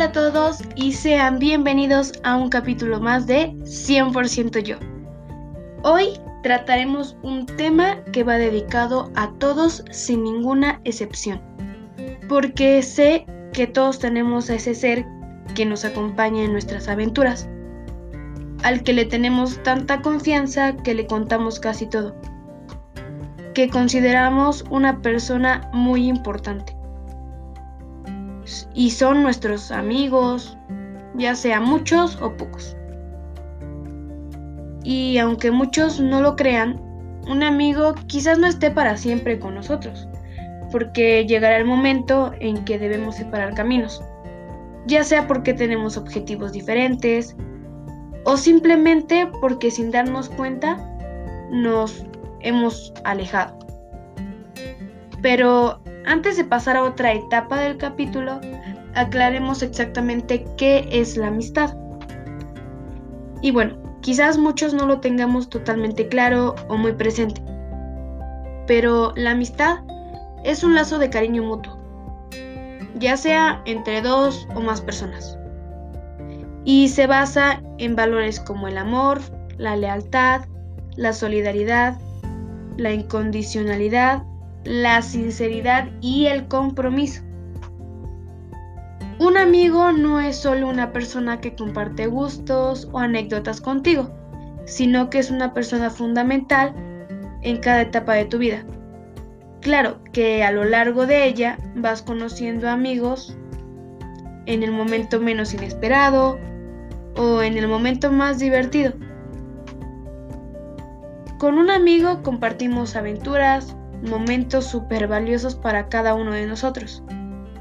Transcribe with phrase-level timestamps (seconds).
[0.00, 4.78] Hola a todos y sean bienvenidos a un capítulo más de 100% yo.
[5.82, 11.42] Hoy trataremos un tema que va dedicado a todos sin ninguna excepción,
[12.30, 15.04] porque sé que todos tenemos a ese ser
[15.54, 17.46] que nos acompaña en nuestras aventuras,
[18.62, 22.16] al que le tenemos tanta confianza que le contamos casi todo,
[23.52, 26.79] que consideramos una persona muy importante
[28.74, 30.56] y son nuestros amigos,
[31.14, 32.76] ya sea muchos o pocos.
[34.82, 36.80] Y aunque muchos no lo crean,
[37.28, 40.08] un amigo quizás no esté para siempre con nosotros,
[40.72, 44.02] porque llegará el momento en que debemos separar caminos,
[44.86, 47.36] ya sea porque tenemos objetivos diferentes
[48.24, 50.76] o simplemente porque sin darnos cuenta
[51.50, 52.04] nos
[52.40, 53.58] hemos alejado.
[55.22, 58.40] Pero antes de pasar a otra etapa del capítulo,
[58.96, 61.76] aclaremos exactamente qué es la amistad.
[63.42, 67.40] Y bueno, quizás muchos no lo tengamos totalmente claro o muy presente,
[68.66, 69.78] pero la amistad
[70.42, 71.78] es un lazo de cariño mutuo,
[72.96, 75.38] ya sea entre dos o más personas,
[76.64, 79.20] y se basa en valores como el amor,
[79.58, 80.42] la lealtad,
[80.96, 81.96] la solidaridad,
[82.78, 84.24] la incondicionalidad,
[84.64, 87.22] la sinceridad y el compromiso.
[89.18, 94.10] Un amigo no es solo una persona que comparte gustos o anécdotas contigo,
[94.64, 96.74] sino que es una persona fundamental
[97.42, 98.64] en cada etapa de tu vida.
[99.60, 103.36] Claro que a lo largo de ella vas conociendo amigos
[104.46, 106.38] en el momento menos inesperado
[107.16, 108.94] o en el momento más divertido.
[111.38, 117.02] Con un amigo compartimos aventuras, momentos súper valiosos para cada uno de nosotros,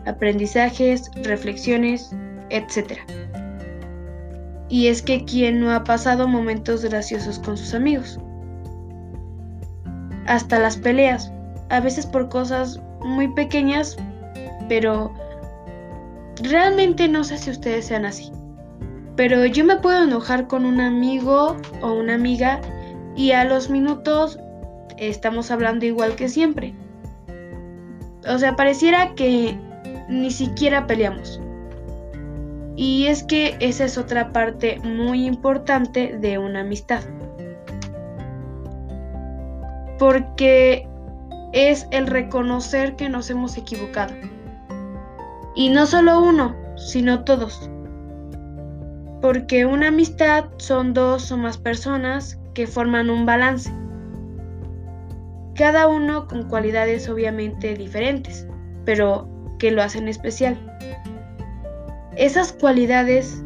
[0.06, 2.12] aprendizajes, reflexiones,
[2.50, 3.00] etc.
[4.70, 8.20] Y es que quien no ha pasado momentos graciosos con sus amigos.
[10.28, 11.32] Hasta las peleas,
[11.70, 13.98] a veces por cosas muy pequeñas,
[14.68, 15.12] pero
[16.44, 18.32] realmente no sé si ustedes sean así.
[19.16, 22.62] Pero yo me puedo enojar con un amigo o una amiga
[23.16, 24.40] y a los minutos
[24.98, 26.74] estamos hablando igual que siempre.
[28.28, 29.58] O sea, pareciera que
[30.10, 31.42] ni siquiera peleamos.
[32.76, 37.02] Y es que esa es otra parte muy importante de una amistad.
[39.98, 40.88] Porque
[41.52, 44.14] es el reconocer que nos hemos equivocado.
[45.56, 47.70] Y no solo uno, sino todos.
[49.22, 53.74] Porque una amistad son dos o más personas que forman un balance
[55.60, 58.48] cada uno con cualidades obviamente diferentes,
[58.86, 59.28] pero
[59.60, 60.58] que lo hacen especial.
[62.16, 63.44] Esas cualidades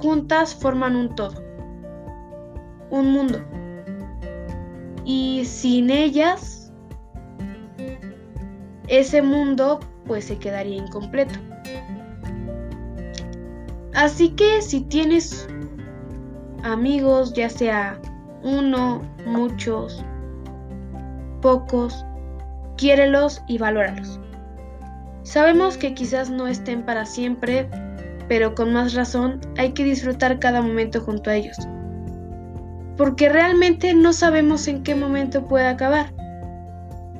[0.00, 1.42] juntas forman un todo,
[2.90, 3.40] un mundo.
[5.04, 6.72] Y sin ellas,
[8.86, 11.34] ese mundo pues se quedaría incompleto.
[13.94, 15.48] Así que si tienes
[16.62, 18.00] amigos, ya sea
[18.44, 20.04] uno, muchos,
[21.44, 22.06] pocos,
[22.78, 24.18] quiérelos y valóralos.
[25.24, 27.68] Sabemos que quizás no estén para siempre,
[28.28, 31.58] pero con más razón hay que disfrutar cada momento junto a ellos.
[32.96, 36.14] Porque realmente no sabemos en qué momento puede acabar.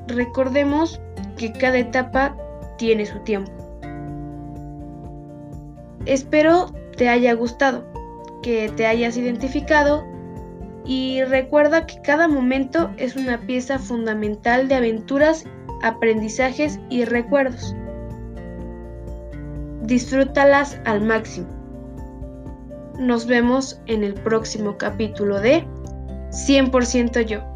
[0.07, 0.99] Recordemos
[1.37, 2.35] que cada etapa
[2.79, 3.51] tiene su tiempo.
[6.07, 7.85] Espero te haya gustado,
[8.41, 10.03] que te hayas identificado
[10.85, 15.45] y recuerda que cada momento es una pieza fundamental de aventuras,
[15.81, 17.75] aprendizajes y recuerdos.
[19.81, 21.47] Disfrútalas al máximo.
[22.99, 25.67] Nos vemos en el próximo capítulo de
[26.29, 27.54] 100% yo.